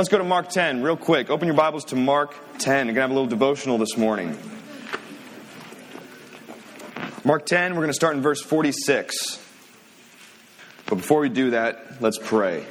[0.00, 1.28] Let's go to Mark 10 real quick.
[1.28, 2.86] Open your Bibles to Mark 10.
[2.86, 4.34] We're going to have a little devotional this morning.
[7.22, 9.38] Mark 10, we're going to start in verse 46.
[10.86, 12.64] But before we do that, let's pray.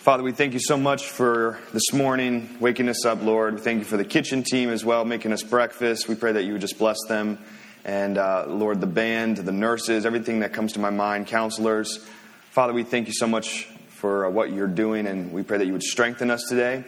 [0.00, 3.54] Father, we thank you so much for this morning, waking us up, Lord.
[3.54, 6.08] We thank you for the kitchen team as well, making us breakfast.
[6.08, 7.38] We pray that you would just bless them.
[7.86, 12.04] And uh, Lord, the band, the nurses, everything that comes to my mind, counselors.
[12.50, 13.66] Father, we thank you so much
[14.02, 16.82] for what you're doing, and we pray that you would strengthen us today.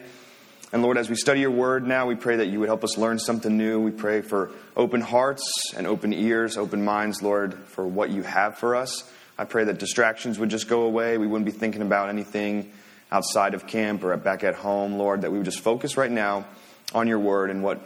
[0.73, 2.99] And Lord, as we study your word now, we pray that you would help us
[2.99, 3.79] learn something new.
[3.79, 8.59] We pray for open hearts and open ears, open minds, Lord, for what you have
[8.59, 9.09] for us.
[9.39, 11.17] I pray that distractions would just go away.
[11.17, 12.73] We wouldn't be thinking about anything
[13.13, 16.45] outside of camp or back at home, Lord, that we would just focus right now
[16.93, 17.81] on your word and what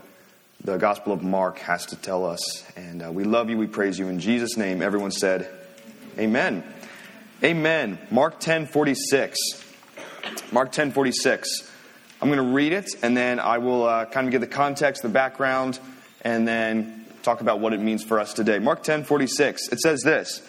[0.65, 2.65] the Gospel of Mark has to tell us.
[2.77, 3.59] And uh, we love you.
[3.59, 4.09] We praise you.
[4.09, 5.51] In Jesus' name, everyone said,
[6.19, 6.65] Amen.
[7.45, 8.01] Amen.
[8.10, 9.38] Mark 10 46.
[10.51, 11.70] Mark 10 46.
[12.20, 15.02] I'm going to read it, and then I will uh, kind of give the context,
[15.02, 15.78] the background,
[16.22, 18.58] and then talk about what it means for us today.
[18.58, 19.69] Mark 10 46.
[19.69, 20.42] It says this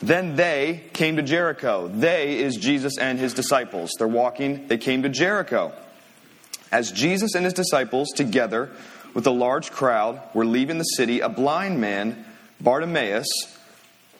[0.00, 1.88] Then they came to Jericho.
[1.88, 3.90] They is Jesus and his disciples.
[3.98, 5.72] They're walking, they came to Jericho.
[6.70, 8.70] As Jesus and his disciples, together
[9.14, 12.24] with a large crowd, were leaving the city, a blind man,
[12.60, 13.26] Bartimaeus,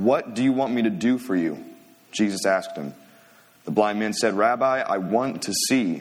[0.00, 1.62] What do you want me to do for you?
[2.10, 2.94] Jesus asked him.
[3.66, 6.00] The blind man said, Rabbi, I want to see.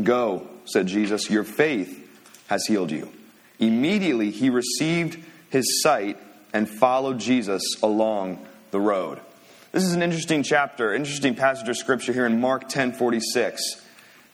[0.00, 2.00] Go, said Jesus, your faith
[2.46, 3.10] has healed you.
[3.58, 5.18] Immediately he received
[5.50, 6.18] his sight
[6.52, 9.18] and followed Jesus along the road.
[9.72, 13.83] This is an interesting chapter, interesting passage of scripture here in Mark 10 46.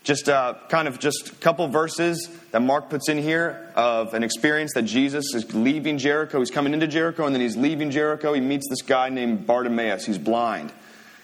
[0.02, 4.24] Just uh, kind of just a couple verses that Mark puts in here of an
[4.24, 6.38] experience that Jesus is leaving Jericho.
[6.38, 8.32] He's coming into Jericho and then he's leaving Jericho.
[8.32, 10.06] He meets this guy named Bartimaeus.
[10.06, 10.72] He's blind.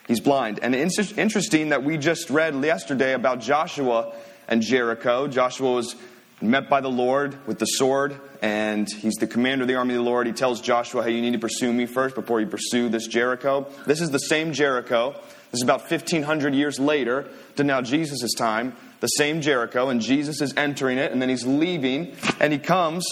[0.07, 0.61] He's blind.
[0.63, 4.13] And it's interesting that we just read yesterday about Joshua
[4.47, 5.27] and Jericho.
[5.27, 5.97] Joshua was
[6.41, 10.05] met by the Lord with the sword, and he's the commander of the army of
[10.05, 10.27] the Lord.
[10.27, 13.67] He tells Joshua, Hey, you need to pursue me first before you pursue this Jericho.
[13.87, 15.19] This is the same Jericho.
[15.57, 20.43] This is about 1,500 years later to now Jesus' time, the same Jericho, and Jesus
[20.43, 23.07] is entering it, and then he's leaving, and he comes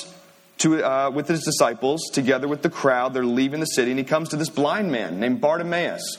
[0.59, 3.15] to, uh, with his disciples together with the crowd.
[3.15, 6.19] They're leaving the city, and he comes to this blind man named Bartimaeus.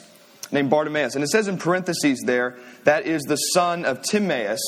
[0.50, 1.14] Named Bartimaeus.
[1.14, 4.60] And it says in parentheses there, that is the son of Timaeus.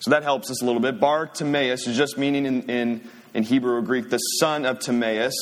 [0.00, 1.00] So that helps us a little bit.
[1.00, 5.32] Bartimaeus is just meaning in, in, in Hebrew or Greek, the son of Timaeus.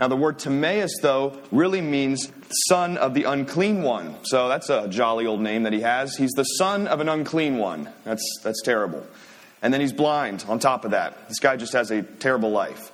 [0.00, 2.32] Now, the word Timaeus, though, really means
[2.68, 4.16] son of the unclean one.
[4.24, 6.16] So that's a jolly old name that he has.
[6.16, 7.88] He's the son of an unclean one.
[8.04, 9.06] That's, that's terrible.
[9.62, 11.28] And then he's blind on top of that.
[11.28, 12.92] This guy just has a terrible life.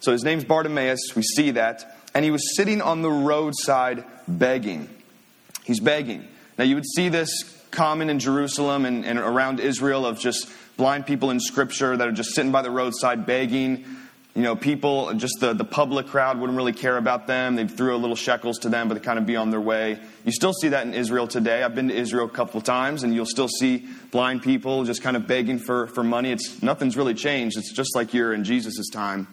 [0.00, 1.14] So his name's Bartimaeus.
[1.14, 1.96] We see that.
[2.14, 4.88] And he was sitting on the roadside begging.
[5.64, 6.26] He's begging.
[6.58, 11.06] Now, you would see this common in Jerusalem and, and around Israel of just blind
[11.06, 13.84] people in Scripture that are just sitting by the roadside begging
[14.36, 17.56] you know, people, just the, the public crowd wouldn't really care about them.
[17.56, 19.98] They threw a little shekels to them, but they kind of be on their way.
[20.26, 21.62] You still see that in Israel today.
[21.62, 25.16] I've been to Israel a couple times, and you'll still see blind people just kind
[25.16, 26.32] of begging for, for money.
[26.32, 27.56] It's, nothing's really changed.
[27.56, 29.26] It's just like you're in Jesus' time.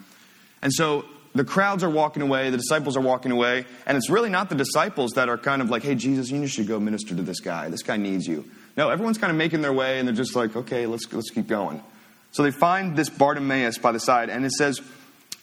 [0.62, 1.04] And so
[1.36, 4.56] the crowds are walking away, the disciples are walking away, and it's really not the
[4.56, 7.68] disciples that are kind of like, hey, Jesus, you should go minister to this guy.
[7.68, 8.50] This guy needs you.
[8.78, 11.48] No, everyone's kind of making their way, and they're just like, okay, let's, let's keep
[11.48, 11.84] going.
[12.34, 14.82] So they find this Bartimaeus by the side, and it says,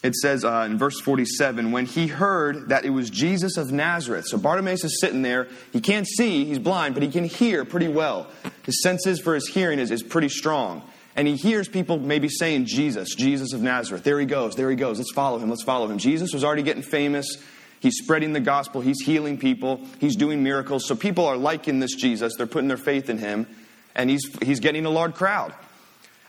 [0.03, 4.27] it says uh, in verse 47, when he heard that it was Jesus of Nazareth.
[4.27, 5.47] So Bartimaeus is sitting there.
[5.73, 8.27] He can't see, he's blind, but he can hear pretty well.
[8.65, 10.83] His senses for his hearing is, is pretty strong.
[11.15, 14.03] And he hears people maybe saying, Jesus, Jesus of Nazareth.
[14.03, 14.98] There he goes, there he goes.
[14.98, 15.98] Let's follow him, let's follow him.
[15.98, 17.27] Jesus was already getting famous.
[17.78, 20.87] He's spreading the gospel, he's healing people, he's doing miracles.
[20.87, 23.47] So people are liking this Jesus, they're putting their faith in him,
[23.95, 25.54] and he's, he's getting a large crowd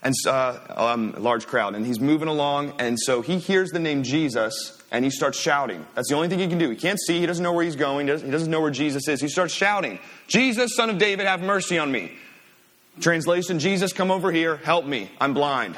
[0.02, 4.02] and uh, um, large crowd, and he's moving along, and so he hears the name
[4.02, 5.86] Jesus, and he starts shouting.
[5.94, 6.68] That's the only thing he can do.
[6.70, 7.20] He can't see.
[7.20, 8.08] He doesn't know where he's going.
[8.08, 9.20] He doesn't, know where Jesus is.
[9.20, 12.12] He starts shouting, "Jesus, Son of David, have mercy on me."
[13.00, 15.10] Translation: Jesus, come over here, help me.
[15.20, 15.76] I'm blind.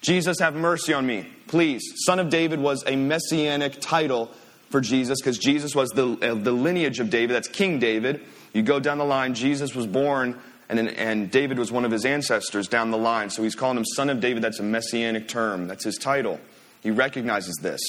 [0.00, 1.82] Jesus, have mercy on me, please.
[2.06, 4.30] Son of David was a messianic title
[4.70, 7.34] for Jesus because Jesus was the, uh, the lineage of David.
[7.34, 8.22] That's King David.
[8.54, 9.34] You go down the line.
[9.34, 10.40] Jesus was born
[10.70, 13.28] And, and David was one of his ancestors down the line.
[13.28, 14.44] So he's calling him son of David.
[14.44, 16.38] That's a messianic term, that's his title.
[16.80, 17.80] He recognizes this.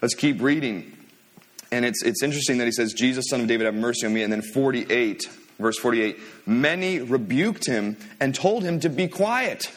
[0.00, 0.96] Let's keep reading.
[1.70, 4.22] And it's, it's interesting that he says, Jesus, son of David, have mercy on me.
[4.22, 5.28] And then 48,
[5.58, 9.70] verse 48, many rebuked him and told him to be quiet.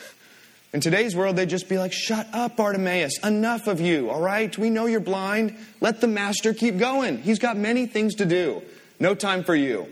[0.74, 3.20] In today's world, they'd just be like, Shut up, Bartimaeus.
[3.26, 4.58] Enough of you, all right?
[4.58, 5.56] We know you're blind.
[5.82, 7.18] Let the master keep going.
[7.22, 8.62] He's got many things to do.
[9.00, 9.88] No time for you.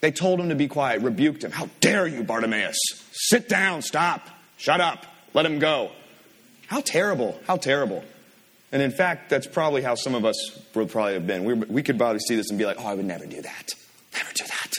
[0.00, 1.50] They told him to be quiet, rebuked him.
[1.50, 2.78] How dare you, Bartimaeus?
[3.12, 5.90] Sit down, stop, shut up, let him go.
[6.66, 8.04] How terrible, how terrible.
[8.70, 10.36] And in fact, that's probably how some of us
[10.74, 11.44] would probably have been.
[11.44, 13.68] We, we could probably see this and be like, oh, I would never do that.
[14.14, 14.74] Never do that.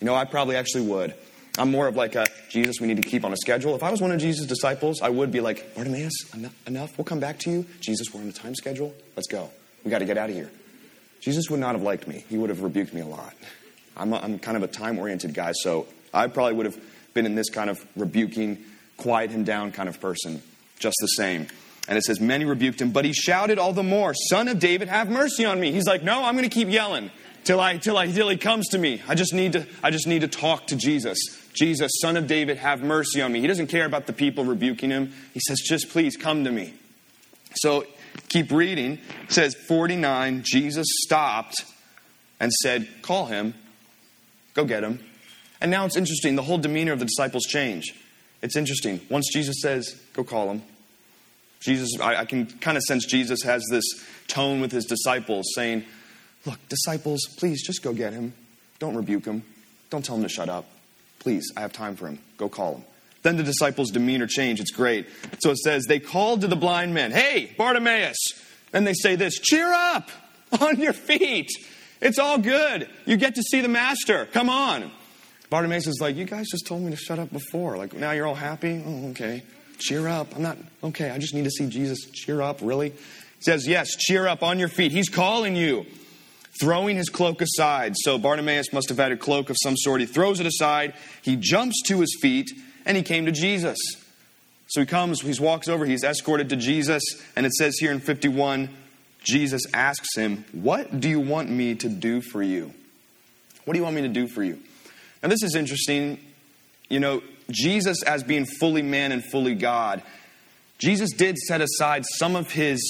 [0.00, 1.14] You know, I probably actually would.
[1.58, 3.74] I'm more of like a Jesus, we need to keep on a schedule.
[3.74, 6.98] If I was one of Jesus' disciples, I would be like, Bartimaeus, enough, enough.
[6.98, 7.66] We'll come back to you.
[7.80, 8.94] Jesus, we're on a time schedule.
[9.14, 9.50] Let's go.
[9.84, 10.50] We got to get out of here.
[11.20, 12.24] Jesus would not have liked me.
[12.28, 13.34] He would have rebuked me a lot.
[13.96, 16.78] I'm, a, I'm kind of a time oriented guy, so I probably would have
[17.14, 18.58] been in this kind of rebuking,
[18.96, 20.42] quiet him down kind of person,
[20.78, 21.46] just the same.
[21.88, 24.88] And it says, Many rebuked him, but he shouted all the more, Son of David,
[24.88, 25.72] have mercy on me.
[25.72, 27.10] He's like, No, I'm going to keep yelling
[27.44, 29.00] till I till I till he comes to me.
[29.08, 31.18] I just need to I just need to talk to Jesus.
[31.54, 33.40] Jesus, son of David, have mercy on me.
[33.40, 35.14] He doesn't care about the people rebuking him.
[35.32, 36.74] He says, just please come to me.
[37.54, 37.86] So
[38.28, 38.98] keep reading.
[39.22, 41.64] It says 49, Jesus stopped
[42.38, 43.54] and said, Call him.
[44.56, 44.98] Go get him.
[45.60, 47.94] And now it's interesting, the whole demeanor of the disciples change.
[48.42, 49.00] It's interesting.
[49.10, 50.62] Once Jesus says, Go call him.
[51.60, 53.84] Jesus, I, I can kind of sense Jesus has this
[54.28, 55.84] tone with his disciples saying,
[56.46, 58.32] Look, disciples, please just go get him.
[58.78, 59.42] Don't rebuke him.
[59.90, 60.64] Don't tell him to shut up.
[61.18, 62.18] Please, I have time for him.
[62.38, 62.84] Go call him.
[63.22, 64.60] Then the disciples' demeanor change.
[64.60, 65.06] It's great.
[65.40, 68.16] So it says, They called to the blind man, Hey, Bartimaeus.
[68.72, 70.08] And they say this Cheer up
[70.60, 71.50] on your feet.
[72.00, 72.88] It's all good.
[73.04, 74.26] You get to see the master.
[74.26, 74.90] Come on.
[75.50, 77.76] Bartimaeus is like, You guys just told me to shut up before.
[77.76, 78.82] Like, now you're all happy?
[78.84, 79.42] Oh, okay.
[79.78, 80.34] Cheer up.
[80.34, 82.06] I'm not, okay, I just need to see Jesus.
[82.12, 82.90] Cheer up, really?
[82.90, 84.92] He says, Yes, cheer up on your feet.
[84.92, 85.86] He's calling you
[86.60, 87.94] throwing his cloak aside.
[87.96, 90.00] So Bartimaeus must have had a cloak of some sort.
[90.00, 92.50] He throws it aside, he jumps to his feet,
[92.84, 93.78] and he came to Jesus.
[94.68, 97.02] So he comes, he walks over, he's escorted to Jesus,
[97.36, 98.68] and it says here in 51
[99.26, 102.72] Jesus asks him, What do you want me to do for you?
[103.64, 104.60] What do you want me to do for you?
[105.22, 106.20] Now, this is interesting.
[106.88, 110.02] You know, Jesus, as being fully man and fully God,
[110.78, 112.80] Jesus did set aside some of his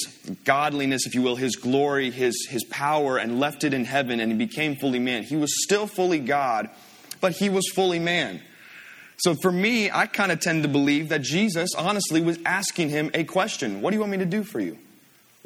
[0.43, 4.31] godliness, if you will, his glory, his, his power, and left it in heaven, and
[4.31, 5.23] he became fully man.
[5.23, 6.69] He was still fully God,
[7.19, 8.41] but he was fully man.
[9.19, 13.09] So for me, I kind of tend to believe that Jesus honestly was asking him
[13.15, 14.77] a question What do you want me to do for you?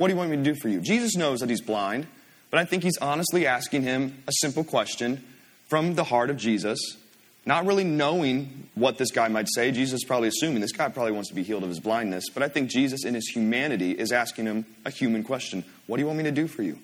[0.01, 0.81] What do you want me to do for you?
[0.81, 2.07] Jesus knows that he's blind,
[2.49, 5.23] but I think he's honestly asking him a simple question
[5.69, 6.97] from the heart of Jesus
[7.45, 9.69] not really knowing what this guy might say.
[9.71, 12.29] Jesus is probably assuming this guy probably wants to be healed of his blindness.
[12.33, 16.01] But I think Jesus, in his humanity, is asking him a human question What do
[16.01, 16.79] you want me to do for you?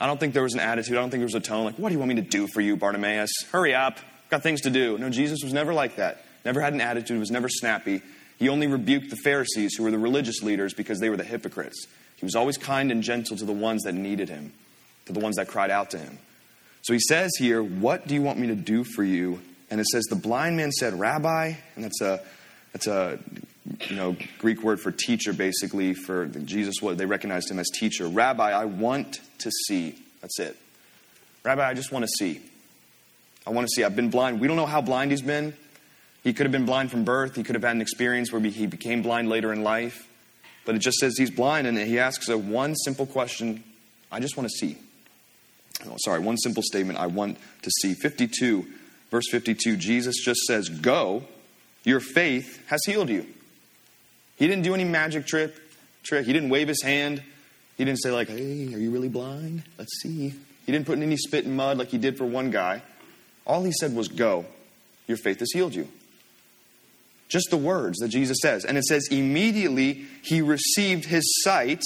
[0.00, 0.96] I don't think there was an attitude.
[0.96, 2.48] I don't think there was a tone like, What do you want me to do
[2.48, 3.30] for you, Bartimaeus?
[3.52, 4.00] Hurry up.
[4.28, 4.98] Got things to do.
[4.98, 6.24] No, Jesus was never like that.
[6.44, 8.02] Never had an attitude, was never snappy.
[8.38, 11.86] He only rebuked the Pharisees, who were the religious leaders, because they were the hypocrites.
[12.16, 14.52] He was always kind and gentle to the ones that needed him,
[15.06, 16.18] to the ones that cried out to him.
[16.82, 19.40] So he says here, What do you want me to do for you?
[19.74, 22.20] and it says the blind man said, "Rabbi," and that's a
[22.72, 23.18] that's a
[23.88, 26.76] you know Greek word for teacher, basically for Jesus.
[26.80, 28.06] What they recognized him as teacher.
[28.06, 29.98] Rabbi, I want to see.
[30.20, 30.56] That's it.
[31.42, 32.40] Rabbi, I just want to see.
[33.46, 33.82] I want to see.
[33.82, 34.40] I've been blind.
[34.40, 35.54] We don't know how blind he's been.
[36.24, 37.36] He could have been blind from birth.
[37.36, 40.08] He could have had an experience where he became blind later in life.
[40.64, 43.62] But it just says he's blind, and he asks a one simple question
[44.10, 44.78] I just want to see.
[45.86, 47.94] Oh, sorry, one simple statement I want to see.
[47.94, 48.66] 52
[49.14, 51.22] Verse 52, Jesus just says, Go,
[51.84, 53.24] your faith has healed you.
[54.34, 55.54] He didn't do any magic trick.
[56.02, 56.26] trick.
[56.26, 57.22] He didn't wave his hand.
[57.76, 59.62] He didn't say, like, hey, are you really blind?
[59.78, 60.34] Let's see.
[60.66, 62.82] He didn't put in any spit and mud like he did for one guy.
[63.46, 64.46] All he said was, Go,
[65.06, 65.86] your faith has healed you.
[67.28, 68.64] Just the words that Jesus says.
[68.64, 71.82] And it says, immediately he received his sight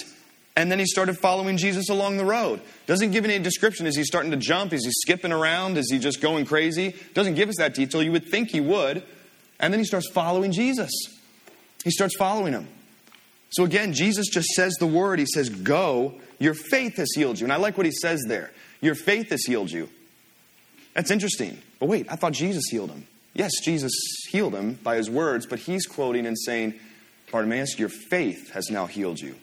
[0.58, 2.60] and then he started following Jesus along the road.
[2.86, 3.86] Doesn't give any description.
[3.86, 4.72] Is he starting to jump?
[4.72, 5.78] Is he skipping around?
[5.78, 6.96] Is he just going crazy?
[7.14, 8.02] Doesn't give us that detail.
[8.02, 9.04] You would think he would.
[9.60, 10.90] And then he starts following Jesus.
[11.84, 12.66] He starts following him.
[13.50, 15.20] So again, Jesus just says the word.
[15.20, 17.46] He says, Go, your faith has healed you.
[17.46, 18.50] And I like what he says there.
[18.80, 19.88] Your faith has healed you.
[20.92, 21.56] That's interesting.
[21.78, 23.06] But wait, I thought Jesus healed him.
[23.38, 23.92] Yes, Jesus
[24.28, 26.74] healed him by his words, but he's quoting and saying,
[27.30, 29.36] Bartimaeus, your faith has now healed you.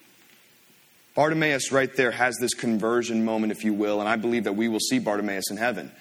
[1.16, 4.68] Bartimaeus, right there, has this conversion moment, if you will, and I believe that we
[4.68, 5.94] will see Bartimaeus in heaven.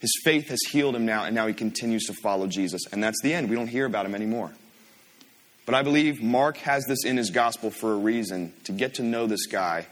[0.00, 2.82] His faith has healed him now, and now he continues to follow Jesus.
[2.92, 3.48] And that's the end.
[3.48, 4.52] We don't hear about him anymore.
[5.64, 9.02] But I believe Mark has this in his gospel for a reason to get to
[9.02, 9.86] know this guy,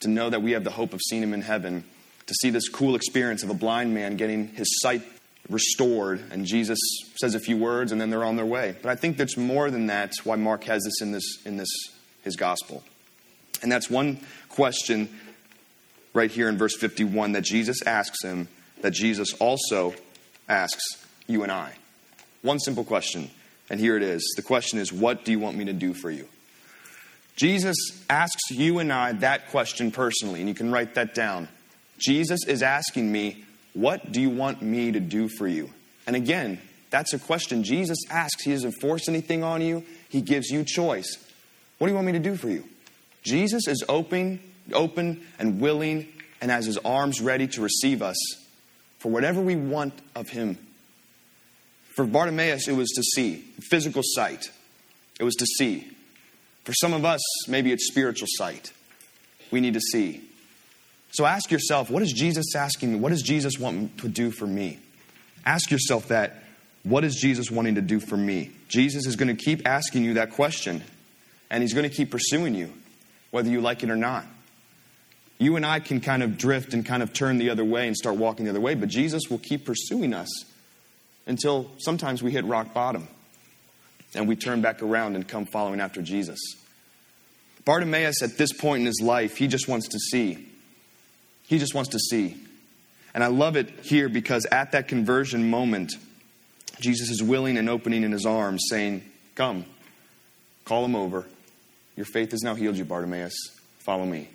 [0.00, 1.84] to know that we have the hope of seeing him in heaven,
[2.26, 5.02] to see this cool experience of a blind man getting his sight
[5.48, 6.78] restored, and Jesus
[7.16, 8.76] says a few words, and then they're on their way.
[8.82, 10.12] But I think that's more than that.
[10.24, 11.70] why Mark has this in this in this
[12.22, 12.82] his gospel,
[13.62, 15.08] and that's one question
[16.12, 18.48] right here in verse 51 that Jesus asks him,
[18.82, 19.94] that Jesus also
[20.48, 20.82] asks
[21.26, 21.72] you and I.
[22.42, 23.30] One simple question,
[23.68, 24.34] and here it is.
[24.36, 26.26] The question is, What do you want me to do for you?
[27.36, 27.76] Jesus
[28.10, 31.48] asks you and I that question personally, and you can write that down.
[31.98, 35.70] Jesus is asking me, What do you want me to do for you?
[36.06, 36.60] And again,
[36.90, 38.42] that's a question Jesus asks.
[38.42, 41.16] He doesn't force anything on you, He gives you choice.
[41.78, 42.64] What do you want me to do for you?
[43.22, 44.40] Jesus is open,
[44.72, 46.08] open and willing
[46.40, 48.16] and has his arms ready to receive us
[48.98, 50.58] for whatever we want of him.
[51.94, 54.50] For Bartimaeus, it was to see, physical sight.
[55.18, 55.90] It was to see.
[56.64, 58.72] For some of us, maybe it's spiritual sight.
[59.50, 60.22] We need to see.
[61.12, 62.98] So ask yourself, what is Jesus asking me?
[62.98, 64.78] What does Jesus want to do for me?
[65.44, 66.44] Ask yourself that.
[66.82, 68.52] What is Jesus wanting to do for me?
[68.68, 70.82] Jesus is going to keep asking you that question,
[71.50, 72.72] and he's going to keep pursuing you,
[73.30, 74.24] whether you like it or not.
[75.38, 77.96] You and I can kind of drift and kind of turn the other way and
[77.96, 80.28] start walking the other way, but Jesus will keep pursuing us
[81.26, 83.08] until sometimes we hit rock bottom
[84.14, 86.38] and we turn back around and come following after Jesus.
[87.64, 90.46] Bartimaeus, at this point in his life, he just wants to see.
[91.50, 92.36] He just wants to see.
[93.12, 95.92] And I love it here because at that conversion moment,
[96.78, 99.02] Jesus is willing and opening in his arms, saying,
[99.34, 99.64] Come,
[100.64, 101.26] call him over.
[101.96, 103.34] Your faith has now healed you, Bartimaeus.
[103.80, 104.28] Follow me.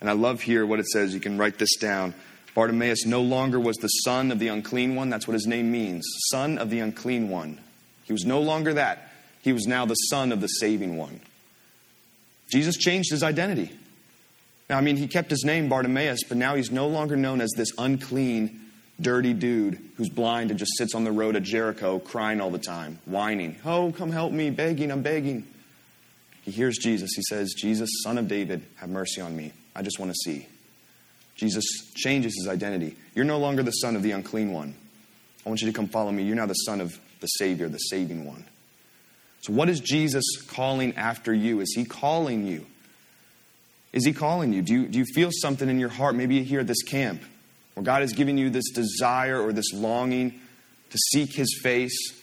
[0.00, 1.12] And I love here what it says.
[1.12, 2.14] You can write this down.
[2.54, 5.10] Bartimaeus no longer was the son of the unclean one.
[5.10, 7.60] That's what his name means son of the unclean one.
[8.04, 9.12] He was no longer that.
[9.42, 11.20] He was now the son of the saving one.
[12.50, 13.78] Jesus changed his identity.
[14.68, 17.50] Now, I mean, he kept his name Bartimaeus, but now he's no longer known as
[17.56, 18.60] this unclean,
[19.00, 22.58] dirty dude who's blind and just sits on the road at Jericho crying all the
[22.58, 25.46] time, whining, Oh, come help me, begging, I'm begging.
[26.42, 27.10] He hears Jesus.
[27.14, 29.52] He says, Jesus, son of David, have mercy on me.
[29.74, 30.46] I just want to see.
[31.34, 32.96] Jesus changes his identity.
[33.14, 34.74] You're no longer the son of the unclean one.
[35.44, 36.24] I want you to come follow me.
[36.24, 38.44] You're now the son of the Savior, the saving one.
[39.42, 41.60] So, what is Jesus calling after you?
[41.60, 42.66] Is he calling you?
[43.92, 44.62] Is he calling you?
[44.62, 47.22] Do you, do you feel something in your heart, maybe here at this camp,
[47.74, 50.40] where God is giving you this desire or this longing
[50.90, 52.14] to seek his face?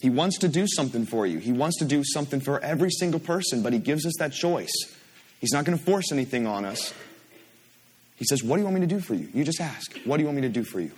[0.00, 1.38] He wants to do something for you.
[1.38, 4.72] He wants to do something for every single person, but he gives us that choice.
[5.40, 6.94] He's not going to force anything on us.
[8.16, 9.28] He says, What do you want me to do for you?
[9.32, 9.98] You just ask.
[10.04, 10.92] What do you want me to do for you?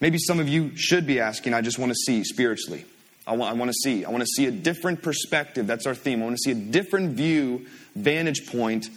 [0.00, 2.84] Maybe some of you should be asking, I just want to see spiritually.
[3.26, 4.04] I want, I want to see.
[4.04, 5.66] I want to see a different perspective.
[5.66, 6.20] That's our theme.
[6.22, 8.88] I want to see a different view, vantage point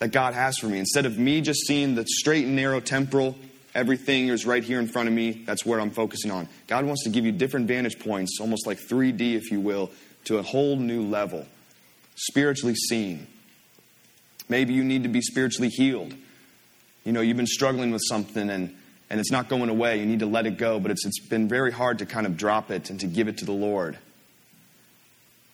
[0.00, 0.80] that God has for me.
[0.80, 3.36] Instead of me just seeing the straight and narrow temporal,
[3.72, 6.48] everything is right here in front of me, that's where I'm focusing on.
[6.66, 9.90] God wants to give you different vantage points, almost like 3D, if you will,
[10.24, 11.46] to a whole new level.
[12.16, 13.28] Spiritually seen.
[14.48, 16.14] Maybe you need to be spiritually healed.
[17.04, 18.76] You know, you've been struggling with something and,
[19.12, 20.00] and it's not going away.
[20.00, 22.38] You need to let it go, but it's, it's been very hard to kind of
[22.38, 23.98] drop it and to give it to the Lord.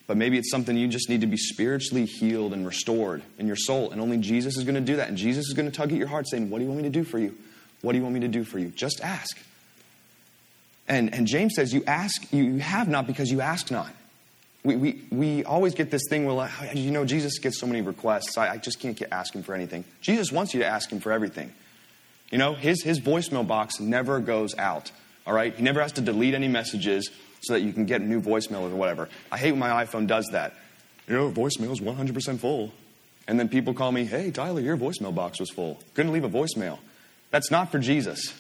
[0.07, 3.57] But maybe it's something you just need to be spiritually healed and restored in your
[3.57, 3.91] soul.
[3.91, 5.09] And only Jesus is going to do that.
[5.09, 6.89] And Jesus is going to tug at your heart saying, What do you want me
[6.89, 7.37] to do for you?
[7.83, 8.69] What do you want me to do for you?
[8.69, 9.37] Just ask.
[10.87, 13.91] And, and James says, You ask, you have not because you ask not.
[14.63, 18.39] We, we, we always get this thing where, you know, Jesus gets so many requests.
[18.39, 19.85] I, I just can't get, ask him for anything.
[20.01, 21.53] Jesus wants you to ask him for everything.
[22.31, 24.91] You know, his, his voicemail box never goes out.
[25.27, 25.55] All right?
[25.55, 28.75] He never has to delete any messages so that you can get new voicemail or
[28.75, 29.09] whatever.
[29.31, 30.55] I hate when my iPhone does that.
[31.07, 32.73] You know, voicemail is 100% full.
[33.27, 35.79] And then people call me, hey, Tyler, your voicemail box was full.
[35.95, 36.79] Couldn't leave a voicemail.
[37.31, 38.35] That's not for Jesus.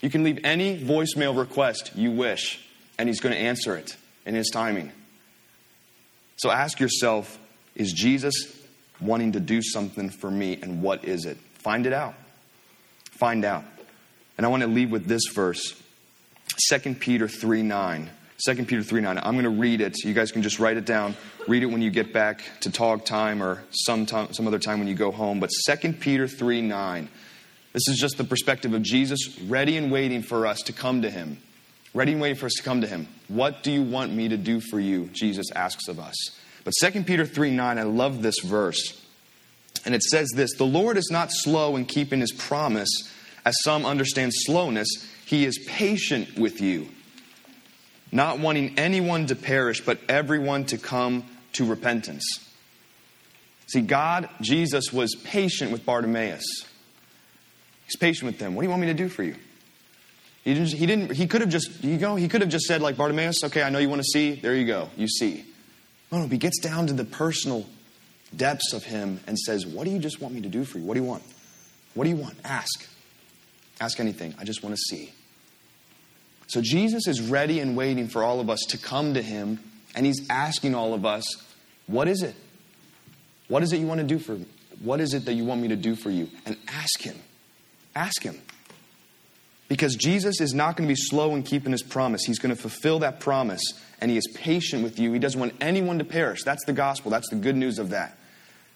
[0.00, 2.60] You can leave any voicemail request you wish,
[2.98, 4.92] and he's going to answer it in his timing.
[6.36, 7.38] So ask yourself
[7.74, 8.34] is Jesus
[9.00, 11.38] wanting to do something for me, and what is it?
[11.54, 12.14] Find it out.
[13.18, 13.64] Find out.
[14.36, 15.80] And I want to leave with this verse
[16.70, 18.10] 2 Peter 3 9.
[18.44, 19.18] 2 Peter 3 9.
[19.18, 19.96] I'm going to read it.
[20.04, 21.16] You guys can just write it down.
[21.48, 24.78] Read it when you get back to talk time or some, time, some other time
[24.78, 25.40] when you go home.
[25.40, 27.08] But 2 Peter 3 9.
[27.72, 31.10] This is just the perspective of Jesus ready and waiting for us to come to
[31.10, 31.38] him
[31.96, 33.08] ready and waiting for us to come to him.
[33.28, 35.06] What do you want me to do for you?
[35.12, 36.14] Jesus asks of us.
[36.62, 39.02] But 2 Peter 3 9, I love this verse.
[39.86, 42.90] And it says this The Lord is not slow in keeping his promise,
[43.46, 44.88] as some understand slowness,
[45.24, 46.88] he is patient with you,
[48.12, 51.24] not wanting anyone to perish, but everyone to come
[51.54, 52.24] to repentance.
[53.68, 56.44] See, God, Jesus, was patient with Bartimaeus.
[57.84, 58.54] He's patient with them.
[58.54, 59.36] What do you want me to do for you?
[60.44, 62.80] He didn't, he didn't, he could have just, you go, he could have just said,
[62.80, 65.44] like Bartimaeus, okay, I know you want to see, there you go, you see.
[66.12, 67.66] No, no, he gets down to the personal
[68.34, 70.84] depths of him and says, What do you just want me to do for you?
[70.84, 71.22] What do you want?
[71.94, 72.36] What do you want?
[72.44, 72.86] Ask.
[73.80, 74.34] Ask anything.
[74.38, 75.12] I just want to see.
[76.48, 79.58] So Jesus is ready and waiting for all of us to come to him,
[79.94, 81.24] and he's asking all of us,
[81.86, 82.34] What is it?
[83.48, 84.46] What is it you want to do for me?
[84.80, 86.28] What is it that you want me to do for you?
[86.44, 87.16] And ask him.
[87.94, 88.40] Ask him.
[89.68, 92.22] Because Jesus is not going to be slow in keeping his promise.
[92.24, 93.62] He's going to fulfill that promise,
[94.00, 95.12] and he is patient with you.
[95.12, 96.44] He doesn't want anyone to perish.
[96.44, 97.10] That's the gospel.
[97.10, 98.16] That's the good news of that.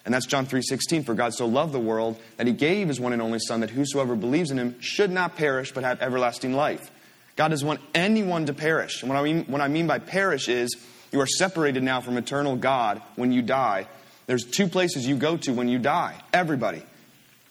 [0.05, 3.13] And that's John 3:16, for God so loved the world that he gave his one
[3.13, 6.91] and only son that whosoever believes in him should not perish but have everlasting life.
[7.37, 9.03] God doesn't want anyone to perish.
[9.03, 10.75] And what I mean, what I mean by perish is
[11.13, 13.87] you are separated now from eternal God when you die.
[14.27, 16.15] There's two places you go to when you die.
[16.33, 16.83] Everybody.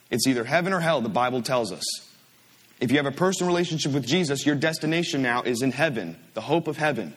[0.10, 1.84] It's either heaven or hell, the Bible tells us.
[2.80, 6.42] If you have a personal relationship with Jesus, your destination now is in heaven, the
[6.42, 7.14] hope of heaven.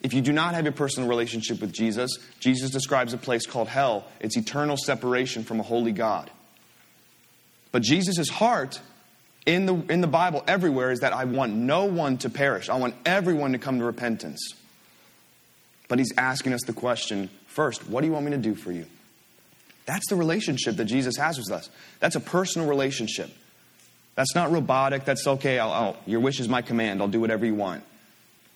[0.00, 3.68] If you do not have a personal relationship with Jesus, Jesus describes a place called
[3.68, 4.06] hell.
[4.20, 6.30] It's eternal separation from a holy God.
[7.72, 8.80] But Jesus' heart
[9.46, 12.68] in the, in the Bible everywhere is that I want no one to perish.
[12.68, 14.40] I want everyone to come to repentance.
[15.88, 18.72] But he's asking us the question first, what do you want me to do for
[18.72, 18.86] you?
[19.86, 21.70] That's the relationship that Jesus has with us.
[22.00, 23.30] That's a personal relationship.
[24.14, 25.04] That's not robotic.
[25.04, 25.58] That's okay.
[25.58, 27.00] I'll, I'll, your wish is my command.
[27.00, 27.82] I'll do whatever you want.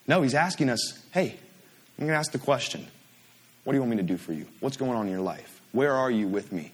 [0.06, 1.30] No, he's asking us, hey,
[1.98, 2.86] I'm going to ask the question
[3.64, 4.46] what do you want me to do for you?
[4.60, 5.60] What's going on in your life?
[5.72, 6.72] Where are you with me?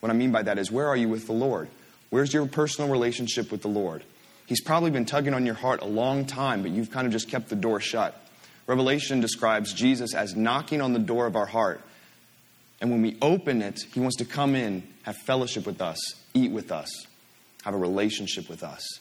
[0.00, 1.68] What I mean by that is, where are you with the Lord?
[2.08, 4.02] Where's your personal relationship with the Lord?
[4.46, 7.28] He's probably been tugging on your heart a long time, but you've kind of just
[7.28, 8.18] kept the door shut.
[8.66, 11.82] Revelation describes Jesus as knocking on the door of our heart.
[12.80, 15.98] And when we open it, he wants to come in, have fellowship with us,
[16.32, 17.06] eat with us,
[17.64, 19.00] have a relationship with us.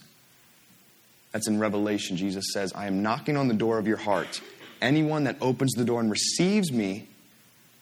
[1.31, 2.15] That's in Revelation.
[2.15, 4.41] Jesus says, I am knocking on the door of your heart.
[4.81, 7.07] Anyone that opens the door and receives me,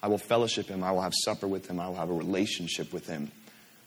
[0.01, 0.83] I will fellowship him.
[0.83, 1.79] I will have supper with him.
[1.79, 3.31] I will have a relationship with him.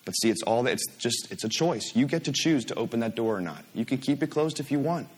[0.04, 1.92] But see, it's all that it's just it's a choice.
[1.96, 3.64] You get to choose to open that door or not.
[3.74, 5.09] You can keep it closed if you want.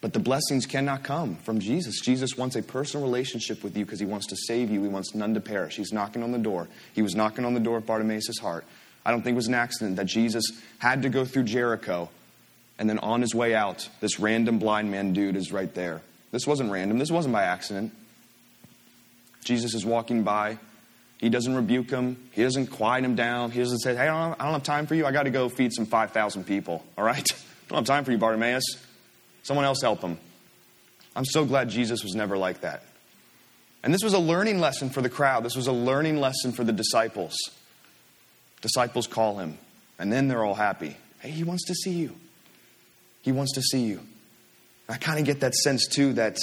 [0.00, 2.00] But the blessings cannot come from Jesus.
[2.00, 4.82] Jesus wants a personal relationship with you because he wants to save you.
[4.82, 5.76] He wants none to perish.
[5.76, 6.68] He's knocking on the door.
[6.94, 8.64] He was knocking on the door of Bartimaeus' heart.
[9.08, 10.44] I don't think it was an accident that Jesus
[10.80, 12.10] had to go through Jericho
[12.78, 16.02] and then on his way out, this random blind man dude is right there.
[16.30, 16.98] This wasn't random.
[16.98, 17.90] This wasn't by accident.
[19.44, 20.58] Jesus is walking by.
[21.16, 22.28] He doesn't rebuke him.
[22.32, 23.50] He doesn't quiet him down.
[23.50, 25.06] He doesn't say, Hey, I don't, have, I don't have time for you.
[25.06, 26.84] I got to go feed some 5,000 people.
[26.98, 27.26] All right?
[27.32, 28.76] I don't have time for you, Bartimaeus.
[29.42, 30.18] Someone else help him.
[31.16, 32.84] I'm so glad Jesus was never like that.
[33.82, 35.44] And this was a learning lesson for the crowd.
[35.44, 37.36] This was a learning lesson for the disciples.
[38.60, 39.58] Disciples call him,
[39.98, 40.96] and then they're all happy.
[41.20, 42.14] Hey, he wants to see you.
[43.22, 44.00] He wants to see you.
[44.88, 46.38] I kind of get that sense too that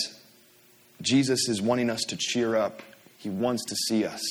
[1.02, 2.82] Jesus is wanting us to cheer up.
[3.18, 4.22] He wants to see us.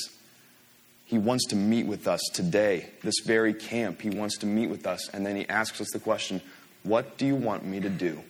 [1.06, 4.00] He wants to meet with us today, this very camp.
[4.00, 5.08] He wants to meet with us.
[5.10, 6.40] And then he asks us the question
[6.82, 8.20] What do you want me to do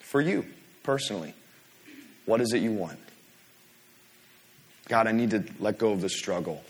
[0.00, 0.44] for you
[0.82, 1.34] personally?
[2.26, 2.98] What is it you want?
[4.88, 6.62] God, I need to let go of the struggle.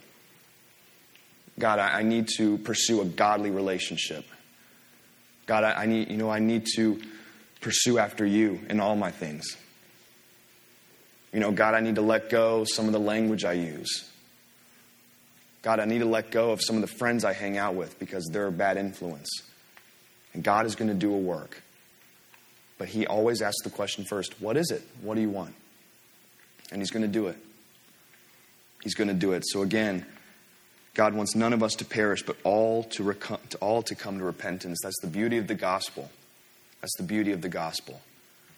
[1.61, 4.25] God, I need to pursue a godly relationship.
[5.47, 7.01] God, I, I need, you know, I need to
[7.61, 9.57] pursue after you in all my things.
[11.33, 14.09] You know, God, I need to let go some of the language I use.
[15.63, 17.99] God, I need to let go of some of the friends I hang out with
[17.99, 19.29] because they're a bad influence.
[20.33, 21.63] And God is going to do a work.
[22.79, 24.83] But He always asks the question first what is it?
[25.03, 25.55] What do you want?
[26.73, 27.37] And He's going to do it.
[28.83, 29.45] He's going to do it.
[29.47, 30.07] So again,
[31.01, 34.19] God wants none of us to perish, but all to, rec- to, all to come
[34.19, 34.81] to repentance.
[34.83, 36.11] That's the beauty of the gospel.
[36.83, 38.03] That's the beauty of the gospel.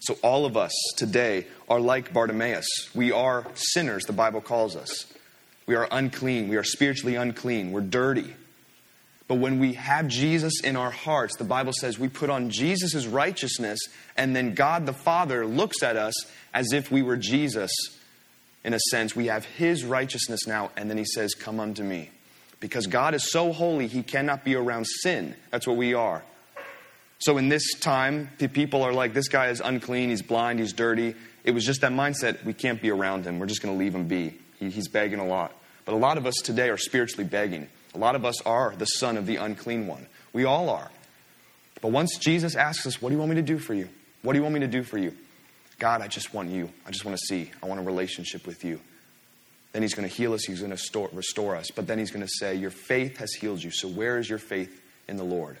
[0.01, 2.67] So all of us today are like Bartimaeus.
[2.93, 5.05] We are sinners, the Bible calls us.
[5.67, 6.49] We are unclean.
[6.49, 7.71] We are spiritually unclean.
[7.71, 8.35] We're dirty.
[9.29, 13.07] But when we have Jesus in our hearts, the Bible says we put on Jesus'
[13.07, 13.79] righteousness,
[14.17, 16.13] and then God the Father looks at us
[16.53, 17.71] as if we were Jesus.
[18.65, 22.09] In a sense, we have His righteousness now, and then He says, Come unto me.
[22.63, 25.35] Because God is so holy, he cannot be around sin.
[25.51, 26.23] That's what we are.
[27.19, 31.13] So in this time, people are like, this guy is unclean, he's blind, he's dirty.
[31.43, 33.37] It was just that mindset, we can't be around him.
[33.37, 34.39] We're just going to leave him be.
[34.61, 35.53] He, he's begging a lot.
[35.83, 37.67] But a lot of us today are spiritually begging.
[37.95, 40.07] A lot of us are the son of the unclean one.
[40.31, 40.89] We all are.
[41.81, 43.89] But once Jesus asks us, What do you want me to do for you?
[44.21, 45.13] What do you want me to do for you?
[45.79, 46.69] God, I just want you.
[46.87, 47.51] I just want to see.
[47.61, 48.79] I want a relationship with you.
[49.73, 50.43] Then he's going to heal us.
[50.45, 51.71] He's going to restore us.
[51.71, 53.71] But then he's going to say, Your faith has healed you.
[53.71, 55.57] So where is your faith in the Lord?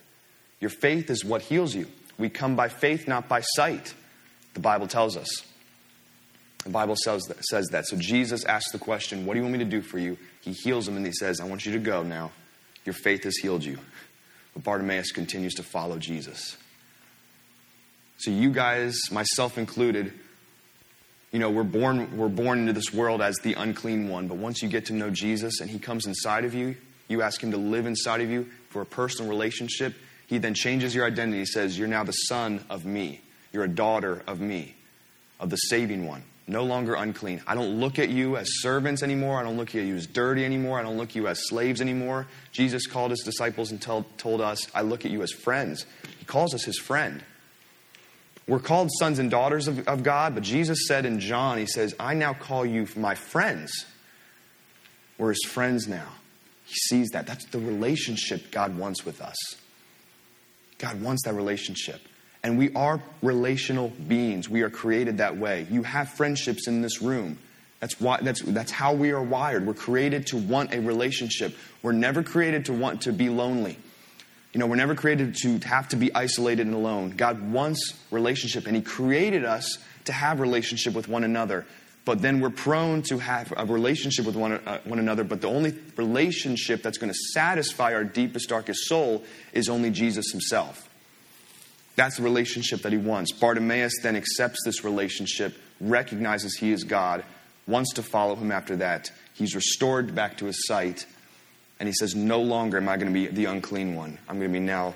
[0.59, 1.87] Your faith is what heals you.
[2.17, 3.93] We come by faith, not by sight,
[4.53, 5.43] the Bible tells us.
[6.63, 7.87] The Bible says that, says that.
[7.87, 10.17] So Jesus asks the question, What do you want me to do for you?
[10.41, 12.31] He heals him and he says, I want you to go now.
[12.85, 13.79] Your faith has healed you.
[14.53, 16.55] But Bartimaeus continues to follow Jesus.
[18.17, 20.13] So, you guys, myself included,
[21.33, 24.27] you know, we're born, we're born into this world as the unclean one.
[24.27, 26.75] But once you get to know Jesus and he comes inside of you,
[27.09, 29.95] you ask him to live inside of you for a personal relationship,
[30.27, 31.39] he then changes your identity.
[31.39, 33.19] He says, You're now the son of me.
[33.51, 34.75] You're a daughter of me,
[35.39, 36.23] of the saving one.
[36.45, 37.41] No longer unclean.
[37.47, 39.39] I don't look at you as servants anymore.
[39.39, 40.79] I don't look at you as dirty anymore.
[40.79, 42.27] I don't look at you as slaves anymore.
[42.51, 45.85] Jesus called his disciples and told us, I look at you as friends.
[46.19, 47.23] He calls us his friend.
[48.47, 51.95] We're called sons and daughters of, of God, but Jesus said in John, He says,
[51.99, 53.85] I now call you my friends.
[55.17, 56.09] We're His friends now.
[56.65, 57.25] He sees that.
[57.25, 59.35] That's the relationship God wants with us.
[60.77, 62.01] God wants that relationship.
[62.43, 64.49] And we are relational beings.
[64.49, 65.65] We are created that way.
[65.71, 67.39] You have friendships in this room.
[67.79, 69.65] That's, why, that's, that's how we are wired.
[69.65, 71.55] We're created to want a relationship.
[71.81, 73.77] We're never created to want to be lonely.
[74.53, 77.11] You know, we're never created to have to be isolated and alone.
[77.11, 81.65] God wants relationship, and He created us to have relationship with one another.
[82.05, 85.47] But then we're prone to have a relationship with one, uh, one another, but the
[85.47, 90.87] only relationship that's going to satisfy our deepest, darkest soul is only Jesus Himself.
[91.95, 93.31] That's the relationship that He wants.
[93.31, 97.23] Bartimaeus then accepts this relationship, recognizes He is God,
[97.65, 99.11] wants to follow Him after that.
[99.33, 101.05] He's restored back to his sight,
[101.79, 104.17] and he says, No longer am I going to be the unclean one.
[104.27, 104.95] I'm going to be now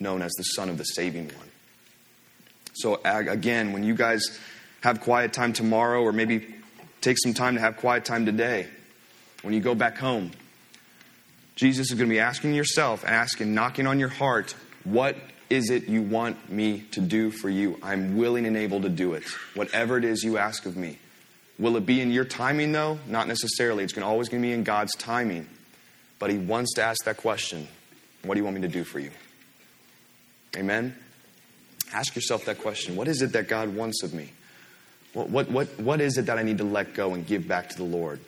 [0.00, 1.48] known as the son of the saving one.
[2.74, 4.38] So, again, when you guys
[4.82, 6.46] have quiet time tomorrow, or maybe
[7.00, 8.68] take some time to have quiet time today,
[9.42, 10.30] when you go back home,
[11.56, 14.54] Jesus is going to be asking yourself, asking, knocking on your heart,
[14.84, 15.16] What
[15.50, 17.78] is it you want me to do for you?
[17.82, 19.24] I'm willing and able to do it.
[19.54, 20.98] Whatever it is you ask of me.
[21.58, 23.00] Will it be in your timing, though?
[23.08, 23.82] Not necessarily.
[23.82, 25.48] It's always going to be in God's timing.
[26.18, 27.68] But he wants to ask that question
[28.22, 29.10] What do you want me to do for you?
[30.56, 30.96] Amen?
[31.92, 34.32] Ask yourself that question What is it that God wants of me?
[35.12, 37.70] What, what, what, what is it that I need to let go and give back
[37.70, 38.20] to the Lord?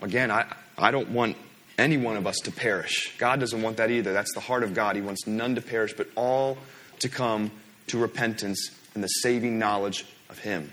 [0.00, 0.46] Again, I,
[0.78, 1.36] I don't want
[1.78, 3.14] any one of us to perish.
[3.18, 4.12] God doesn't want that either.
[4.12, 4.96] That's the heart of God.
[4.96, 6.58] He wants none to perish, but all
[7.00, 7.50] to come
[7.88, 10.72] to repentance and the saving knowledge of Him.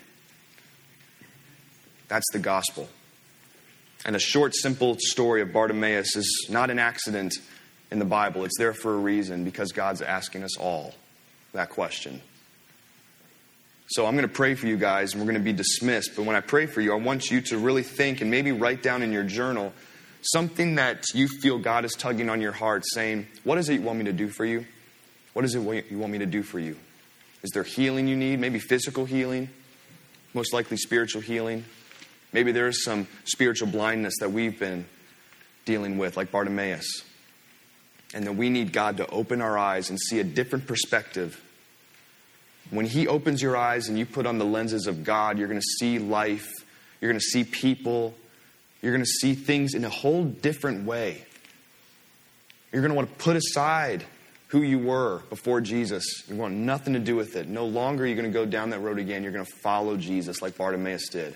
[2.07, 2.89] That's the gospel.
[4.05, 7.33] And a short, simple story of Bartimaeus is not an accident
[7.91, 8.45] in the Bible.
[8.45, 10.93] It's there for a reason because God's asking us all
[11.53, 12.21] that question.
[13.87, 16.11] So I'm going to pray for you guys and we're going to be dismissed.
[16.15, 18.83] But when I pray for you, I want you to really think and maybe write
[18.83, 19.73] down in your journal
[20.21, 23.81] something that you feel God is tugging on your heart, saying, What is it you
[23.81, 24.65] want me to do for you?
[25.33, 26.77] What is it you want me to do for you?
[27.41, 28.39] Is there healing you need?
[28.39, 29.49] Maybe physical healing?
[30.33, 31.65] Most likely spiritual healing?
[32.31, 34.85] Maybe there is some spiritual blindness that we've been
[35.65, 37.03] dealing with, like Bartimaeus.
[38.13, 41.41] And that we need God to open our eyes and see a different perspective.
[42.71, 45.59] When He opens your eyes and you put on the lenses of God, you're going
[45.59, 46.51] to see life,
[47.01, 48.15] you're going to see people,
[48.81, 51.23] you're going to see things in a whole different way.
[52.71, 54.03] You're going to want to put aside
[54.47, 56.23] who you were before Jesus.
[56.27, 57.47] You want nothing to do with it.
[57.47, 59.23] No longer are you going to go down that road again.
[59.23, 61.35] You're going to follow Jesus like Bartimaeus did.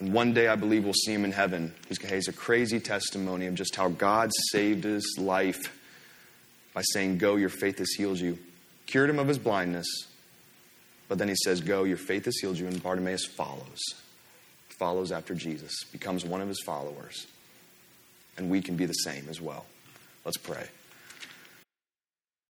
[0.00, 1.74] And one day I believe we'll see him in heaven.
[1.88, 5.72] He's a crazy testimony of just how God saved his life
[6.74, 8.38] by saying, Go, your faith has healed you.
[8.86, 9.86] Cured him of his blindness.
[11.08, 12.66] But then he says, Go, your faith has healed you.
[12.66, 13.80] And Bartimaeus follows.
[14.78, 17.26] Follows after Jesus, becomes one of his followers.
[18.36, 19.64] And we can be the same as well.
[20.24, 20.66] Let's pray.